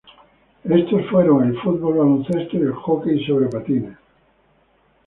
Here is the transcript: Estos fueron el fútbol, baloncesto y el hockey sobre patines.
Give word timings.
Estos 0.63 1.05
fueron 1.11 1.47
el 1.49 1.59
fútbol, 1.61 1.93
baloncesto 1.99 2.57
y 2.57 2.61
el 2.61 2.73
hockey 2.73 3.23
sobre 3.23 3.49
patines. 3.49 3.95